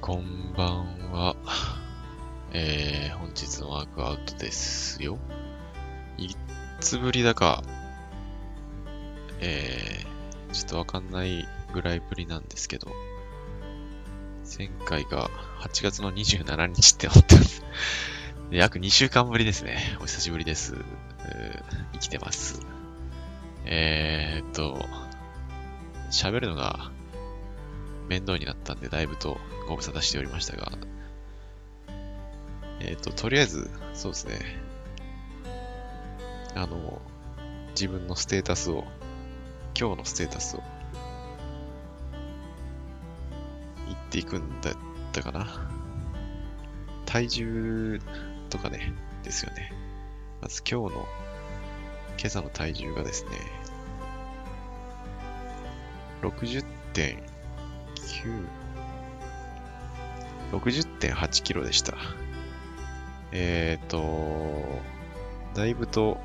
[0.00, 1.34] こんばんは。
[2.52, 5.18] えー、本日のワークアウトですよ。
[6.16, 6.34] い
[6.80, 7.62] つぶりだか、
[9.40, 12.92] えー、ちょっとわかんないぐらいぶりなんですけど、
[14.56, 15.28] 前回が
[15.60, 17.64] 8月の27日って思ってます。
[18.50, 19.98] 約2週間ぶりですね。
[20.00, 20.76] お久しぶりです。
[21.94, 22.60] 生きてます。
[23.66, 24.78] えーっと、
[26.10, 26.92] 喋るのが
[28.08, 30.72] 面倒になったんで、だいぶとご無沙汰しておりましたが、
[32.80, 34.38] えっ、ー、と、とりあえず、そうですね。
[36.54, 37.00] あの、
[37.70, 38.84] 自分のステータスを、
[39.78, 40.62] 今日のステータスを、
[43.86, 44.74] 言っていくんだっ
[45.12, 45.46] たかな。
[47.04, 48.00] 体重
[48.48, 49.72] とかね、ですよね。
[50.40, 51.06] まず今日の、
[52.18, 53.30] 今朝の体重がですね、
[56.22, 57.27] 60.9
[60.52, 61.94] 60.8キロでした。
[63.32, 64.80] えっ、ー、と、
[65.54, 66.18] だいぶと、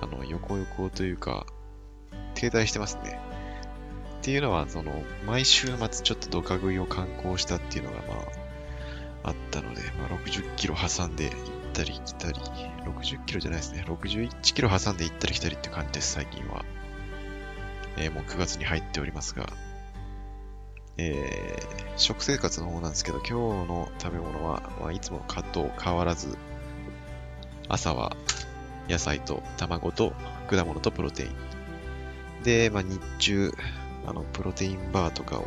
[0.00, 1.46] あの、横横というか、
[2.34, 3.18] 停滞してますね。
[4.20, 4.92] っていうのは、その、
[5.26, 8.02] 毎週末ちょっとドカ食いを観光したっていうのが、ま
[9.24, 11.36] あ、あったので、まあ、60キロ挟んで行っ
[11.72, 12.38] たり来たり、
[12.84, 16.64] 60キロじゃないですね、61キロ挟んで行ったり来たりって感じです、最近は。
[17.96, 19.46] えー、もう9月に入っておりますが、
[21.02, 26.36] えー、食生活の方なんですけど、今日の食べ物は、まあ、いつもかと変わらず、
[27.68, 28.14] 朝は
[28.86, 30.12] 野菜と卵と
[30.50, 32.42] 果物とプロテイン。
[32.42, 33.50] で、まあ、日中、
[34.06, 35.46] あの、プロテインバーとかを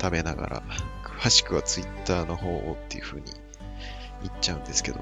[0.00, 0.62] 食べながら、
[1.02, 3.26] 詳しくはツイッターの方をっていう風に
[4.22, 5.00] 言っちゃうんですけど、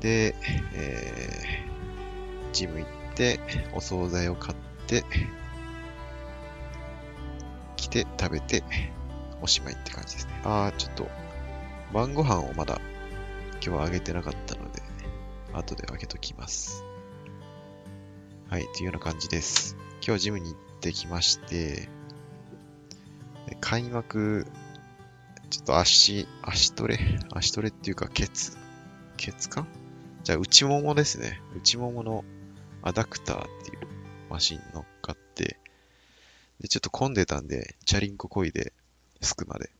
[0.00, 0.34] で、
[0.74, 3.40] えー、ジム行って、
[3.72, 5.04] お惣菜を買って、
[7.92, 8.64] て食べて
[9.42, 10.40] おしまいって感じですね。
[10.44, 11.08] あー、ちょっと
[11.92, 12.80] 晩ご飯をまだ
[13.54, 14.82] 今日はあげてなかったので、
[15.52, 16.84] 後であげときます。
[18.48, 19.76] はい、というような感じです。
[20.04, 21.88] 今日ジムに行ってきまして、
[23.60, 24.46] 開幕、
[25.50, 26.98] ちょっと足、足トレ？
[27.30, 28.56] 足トレっていうか、ケツ、
[29.18, 29.66] ケツか？
[30.24, 31.40] じゃあ内ももですね。
[31.56, 32.24] 内ももの
[32.82, 33.86] アダクターっていう
[34.30, 35.16] マシン乗っかっ、
[36.62, 38.72] で、ちょっと混んでたんで、チャリンコこいで、
[39.20, 39.70] スクまで。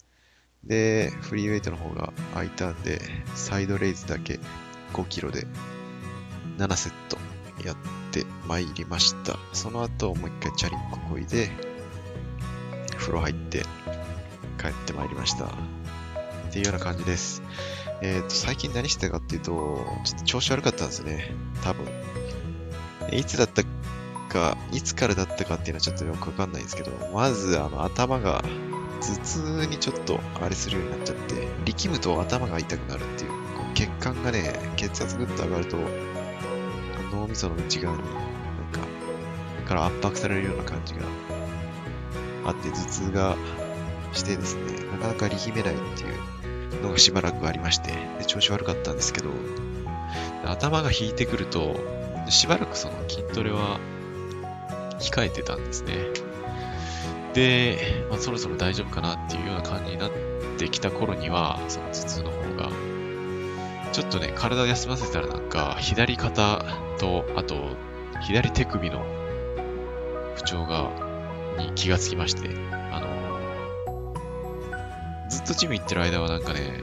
[0.65, 3.01] で、フリーウェイトの方が空いたんで、
[3.35, 4.41] サイドレイズだけ
[4.93, 5.47] 5キロで
[6.59, 7.19] 7セット
[7.65, 7.77] やっ
[8.11, 9.39] て参りました。
[9.53, 11.51] その後、もう一回チャリンコこいで、
[12.99, 13.65] 風呂入って
[14.61, 15.47] 帰って参りました。
[15.47, 15.51] っ
[16.53, 17.43] ていうような感じです。
[18.03, 19.53] えっ、ー、と、最近何してたかっていうと、
[20.05, 21.33] ちょっと調子悪かったんですね。
[21.63, 21.87] 多分。
[23.13, 23.63] いつだった
[24.33, 28.43] か、いつからだったかっていうのはちょっとよくわかんないんですけど、まずあの頭が
[29.01, 33.37] 頭痛にちょっとあれするようになっちゃって、力むと頭が痛くなるっていう、こ
[33.71, 35.77] う血管がね、血圧ぐっと上がると、
[37.13, 38.15] 脳みその内側になん
[38.73, 38.81] か、
[39.67, 41.01] から圧迫されるような感じが
[42.47, 43.37] あって、頭痛が
[44.13, 44.63] してですね、
[44.93, 49.31] なかなか力めないっていうのがしばらくありまして、で調子悪かったんですけど、
[50.45, 51.79] 頭が引いてくると、
[52.29, 53.81] しばらくその筋トレは
[55.03, 55.95] 控えてたんですね。
[57.35, 60.11] で、まあ、そろそろ大丈夫かなっていうような感じになっ
[60.59, 62.71] てきた頃には、その頭痛の方が、
[63.93, 66.65] ちょっとね、体休ませたらなんか、左肩
[66.99, 67.77] と、あと、
[68.23, 69.05] 左手首の
[70.37, 70.91] 不調が、
[71.59, 72.49] に気がつきまして、
[72.91, 74.15] あの、
[75.29, 76.81] ずっとジム行ってる間はなんかね、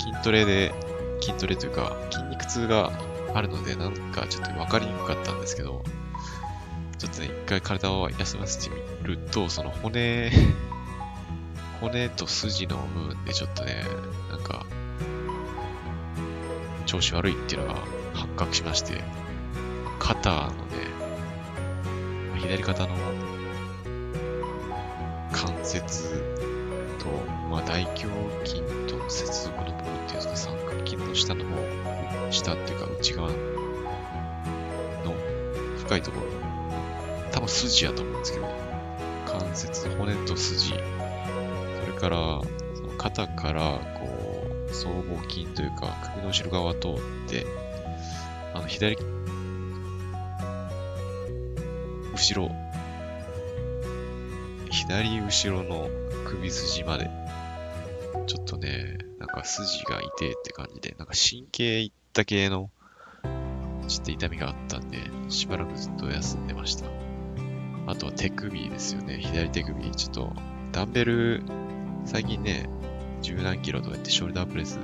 [0.00, 0.74] 筋トレで、
[1.20, 2.92] 筋トレというか、筋肉痛が
[3.34, 5.82] あるので、なんかちょっとわかりにくかったんですけど、
[6.98, 10.32] ちょっとね、一回体を休ませてみると、その骨、
[11.80, 13.84] 骨と筋の部分でちょっとね、
[14.28, 14.66] なんか、
[16.86, 17.80] 調子悪いっていうのが
[18.14, 19.00] 発覚しまして、
[20.00, 20.54] 肩のね、
[22.40, 22.96] 左肩の
[25.32, 26.20] 関節
[26.98, 27.06] と、
[27.48, 28.06] まあ、大胸
[28.44, 33.36] 筋と接続の部分っていうんですか、三角筋の下の方、下っていうか内側の
[35.78, 36.37] 深いところ
[37.48, 38.46] 多分筋やと思うんですけど、
[39.26, 42.42] 関節、骨と筋、それから、
[42.98, 46.92] 肩から、こう、僧帽筋というか、首の後ろ側を通っ
[47.28, 47.46] て、
[48.54, 48.96] あの、左、
[52.12, 52.50] 後ろ、
[54.70, 55.88] 左後ろの
[56.26, 57.10] 首筋まで、
[58.26, 62.70] ちょっとね、なんか筋が痛いって感じで、なんか神経いった系の、
[63.88, 64.98] ちょっと痛みがあったんで、
[65.30, 67.07] しばらくずっと休んでました。
[67.88, 69.16] あとは手首ですよね。
[69.18, 69.90] 左手首。
[69.92, 70.32] ちょっと、
[70.72, 71.42] ダンベル
[72.04, 72.68] 最近ね、
[73.22, 74.78] 十何キロとかやってショルダープレス、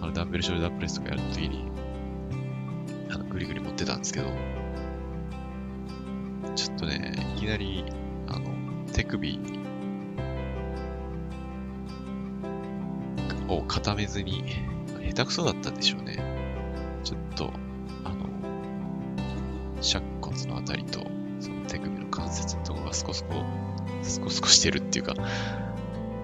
[0.00, 1.70] あのダンベルショルダープレスとかやるときに、
[3.10, 4.26] あの、ぐりぐり持ってたんですけど、
[6.56, 7.84] ちょっとね、いきなり、
[8.26, 8.48] あの、
[8.92, 9.38] 手首
[13.46, 14.42] を固めずに、
[15.00, 16.18] 下手くそだったんでしょうね。
[17.04, 17.52] ちょっと、
[18.02, 18.28] あの、
[19.80, 21.00] 尺骨のあたりと、
[21.40, 23.44] その手首の関節のところがスコスコ、
[24.02, 25.14] スコスコしてるっていうか、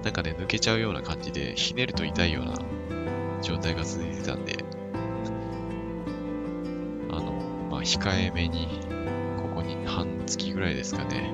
[0.02, 2.54] なんかね、抜けちゃうような感じで、ひねると痛いような
[3.42, 4.64] 状態が続いてたんで、
[7.10, 7.32] あの、
[7.70, 8.80] まあ、控えめに、
[9.42, 11.32] ここに半月ぐらいですかね、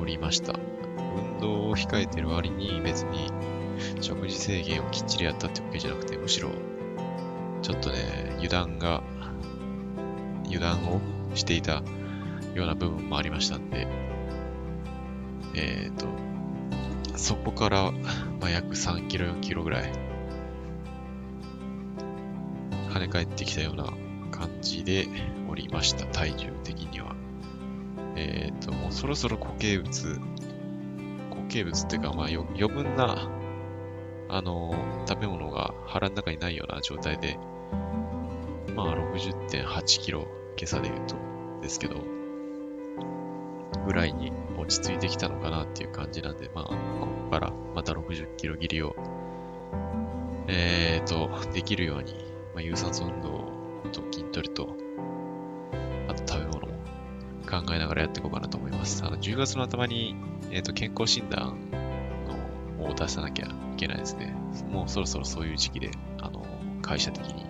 [0.00, 0.54] おりました。
[1.34, 3.30] 運動を控えてる割に別に
[4.00, 6.50] 食事制限をきっちりやったってわけじゃなくて、むしろ、
[7.62, 9.02] ちょっとね、油断が、
[10.46, 11.00] 油断を
[11.36, 11.82] していた
[12.54, 13.86] ような部分もありましたんで、
[15.54, 16.06] えっ、ー、と、
[17.16, 17.92] そこから、
[18.40, 19.92] まあ、約3キロ、4キロぐらい、
[22.90, 23.84] 跳ね返ってきたような
[24.30, 25.06] 感じで
[25.48, 27.14] おりました、体重的には。
[28.16, 30.20] えっ、ー、と、もうそろそろ固形物、
[31.30, 33.28] 固形物っていうか、まあ余分な
[34.28, 34.74] あの、
[35.08, 37.38] 食べ物が腹の中にないような状態で、
[38.74, 40.26] まあ60.8キロ、
[40.58, 41.16] 今朝で言うと、
[41.60, 41.96] ですけど、
[43.84, 46.74] ぐらいに落ち着いてきたのかなっていう感じなんで、まあ、こ
[47.24, 48.96] こからまた60キロ切りを、
[50.48, 52.14] えーと、できるように、
[52.54, 53.50] まあ、有酸素運動
[53.92, 54.76] と筋トレと、
[56.08, 56.72] あと食べ物も
[57.48, 59.04] 考えながらやっていこうかなと思います。
[59.04, 60.16] あの、10月の頭に、
[60.50, 61.70] えっ、ー、と、健康診断
[62.78, 64.34] のを出さなきゃいけないですね。
[64.70, 66.44] もうそろそろそういう時期で、あの、
[66.80, 67.46] 会社的に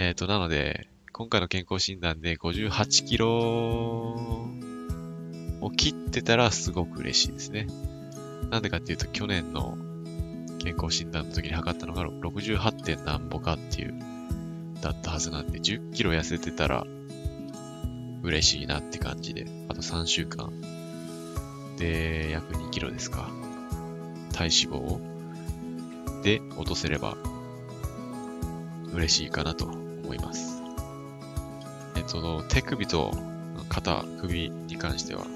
[0.00, 0.86] えっと、なので、
[1.18, 3.28] 今回の健康診断で58キロ
[5.60, 7.66] を切ってたらすごく嬉しいですね。
[8.50, 9.76] なんでかっていうと、去年の
[10.60, 12.84] 健康診断の時に測ったのが 68.
[12.84, 13.94] 点何歩かっていう、
[14.80, 16.86] だったはずなんで、10キロ痩せてたら
[18.22, 20.52] 嬉しいなって感じで、あと3週間
[21.78, 23.28] で約2キロですか。
[24.32, 27.16] 体脂肪で落とせれば
[28.92, 30.57] 嬉しいかなと思います。
[32.08, 33.12] えっと、手首と
[33.68, 35.26] 肩、首に関しては、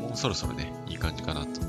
[0.00, 1.60] もうそろそろね、いい感じかなと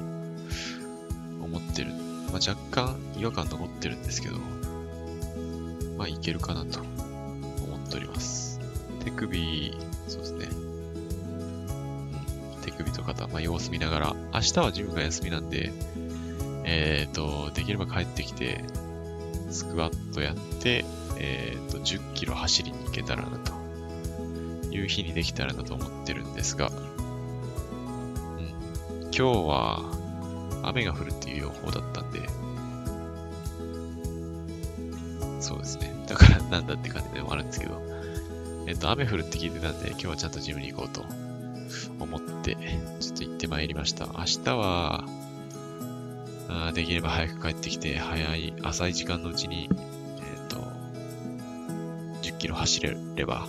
[1.40, 1.92] 思ってる。
[2.32, 4.38] まあ、若干違和感残ってるんですけど、
[5.98, 8.60] まあいけるかなと思っております。
[9.04, 9.78] 手首、
[10.08, 10.48] そうですね。
[10.52, 10.68] うん
[12.64, 15.72] 手首と肩、まあ様子見ながら、明日はジムが休みなんで、
[16.66, 18.64] えっ、ー、と、できれば帰ってきて、
[19.52, 20.86] スクワットやって、
[21.18, 23.57] えっ、ー、と、10キロ走りに行けたらなと
[24.78, 26.76] いう日にできたらなと思ってるんですが、うん、
[29.04, 29.82] 今日は
[30.64, 32.22] 雨が降るっていう予報だったんで、
[35.42, 35.94] そうですね。
[36.08, 37.82] だからなんだって感じでもあるんですけど、
[38.68, 41.06] えっ、と、雨降るって聞いてたんで、今日はちゃんとジムに行こうと
[42.00, 42.58] 思って、
[43.00, 44.08] ちょっと行ってまいりました。
[44.08, 45.06] 明日は、
[46.50, 50.58] あできれば早く帰ってきて、早い、浅い時間のうちに、えっ、ー、と、
[52.24, 53.48] 10キロ走れれば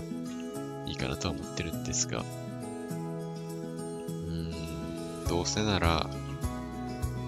[0.89, 6.09] いいかなとは思ってるんですが、うーん、どうせなら、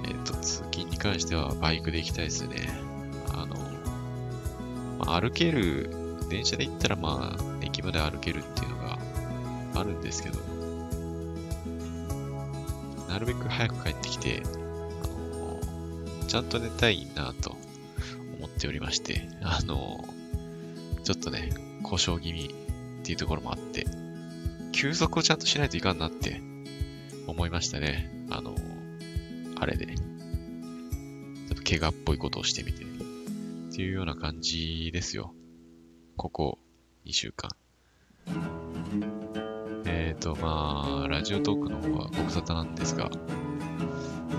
[0.07, 2.69] えっ、ー、と、通勤に関してはバイクで行きたいですね。
[3.35, 3.57] あの、
[4.99, 5.91] まあ、歩ける、
[6.31, 8.99] 電車で行ったらまあ、駅まで歩けるっていうのが
[9.75, 10.39] あるんですけど、
[13.09, 15.59] なるべく早く帰ってきて、あの
[16.29, 17.57] ちゃんと寝たいなと
[18.39, 20.05] 思っておりまして、あの、
[21.03, 21.51] ちょっとね、
[21.83, 22.55] 故障気味
[23.11, 23.87] っていうところもあって、
[24.71, 26.41] 休息をちゃんとしないといかんなって
[27.27, 28.09] 思いましたね。
[28.31, 28.55] あの、
[29.59, 29.87] あれで。
[29.87, 29.95] ちょ
[31.55, 32.85] っと怪我っぽいことをしてみて。
[32.85, 35.35] っていうような感じですよ。
[36.17, 36.59] ここ
[37.05, 37.51] 2週間。
[39.87, 43.11] えっ、ー、と、まあ、ラジオトークの方はご無沙汰なんですが、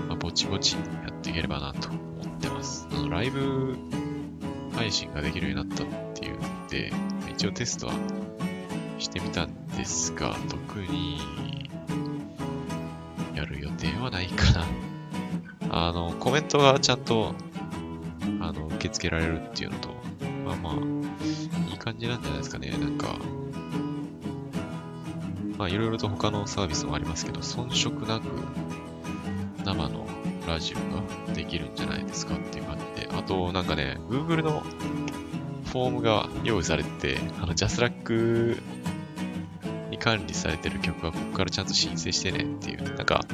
[0.08, 1.98] まあ、ぼちぼちやっていければなと思
[2.36, 2.88] ってます。
[2.90, 3.76] あの、ライブ
[4.74, 6.90] 配信ができるようになったっていうんで、
[7.30, 7.94] 一応テストは
[9.02, 11.20] してみたんですが、特に
[13.34, 14.66] やる予定はないかな。
[15.88, 17.34] あの、コメントがちゃんと、
[18.40, 19.88] あの、受け付けられるっていうのと、
[20.46, 20.74] まあまあ、
[21.70, 22.70] いい感じなんじゃないですかね。
[22.70, 23.16] なんか、
[25.58, 28.24] まあいろいろと他のサービスもありますけど、遜色なく
[29.64, 30.06] 生の
[30.46, 33.08] ラジオができるんじゃないですかっていう感じで。
[33.12, 34.62] あと、なんかね、Google の
[35.72, 38.58] フォームが用意されて、あの、ジャスラック
[39.92, 43.24] に管理されてる曲はここからちゃんと申請してねっていう、なんか、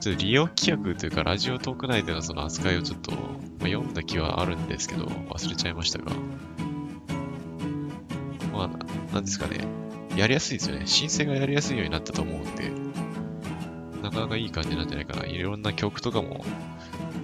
[0.00, 6.12] ちょっと利用規約というか、ラジオトーク内でのその扱いをちょっと、まあ、読んだ気はあるんですけど、忘れちゃいましたが、
[8.52, 9.58] まあ、なんですかね、
[10.16, 10.86] やりやすいですよね。
[10.86, 12.70] 申請がやりやすいようになったと思うんで、
[14.02, 15.26] なかなかいい感じなんじゃないかな。
[15.26, 16.44] いろんな曲とかも、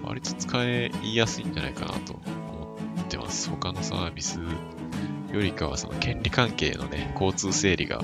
[0.02, 3.48] 割と使いやすいんじゃないかなと思ってます。
[3.50, 4.40] 他のサービス
[5.32, 8.02] よりかは、その権利関係のね、交通整理が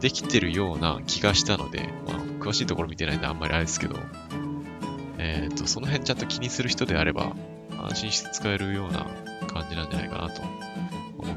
[0.00, 3.96] できてるような気がしたので、まあ、詳しいところ見てないんであんまりあれですけど、
[5.18, 7.34] えっ、ー、と、その辺ちゃんと気にする人であれば、
[7.78, 9.06] 安心して使えるような
[9.46, 10.42] 感じなんじゃないかなと
[11.18, 11.36] 思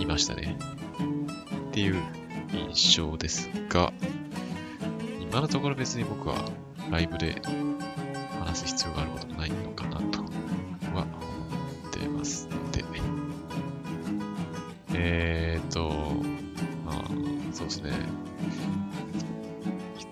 [0.00, 0.56] いましたね。
[1.68, 2.02] っていう
[2.52, 3.92] 印象ですが、
[5.20, 6.36] 今のところ別に僕は
[6.90, 7.40] ライブで
[8.40, 10.24] 話す必要があることもないのかなと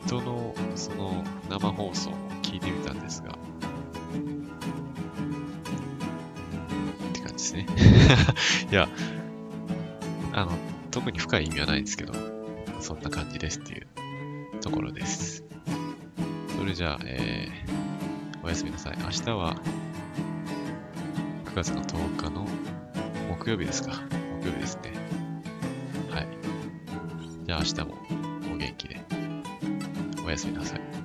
[0.07, 3.33] 人のその生放送を聞いてみたんですが、っ
[7.13, 7.67] て感じですね。
[8.71, 8.89] いや、
[10.33, 10.53] あの、
[10.91, 12.13] 特に深い意味はないんですけど、
[12.81, 13.87] そんな感じですっていう
[14.61, 15.43] ところです。
[16.59, 18.99] それじゃあ、えー、おやすみなさい。
[18.99, 19.57] 明日は
[21.47, 22.47] 9月の10日の
[23.39, 23.93] 木曜日ですか。
[24.43, 24.93] 木曜日ですね。
[26.11, 26.29] はい。
[27.47, 28.24] じゃあ明日も
[30.25, 31.04] おやすみなさい。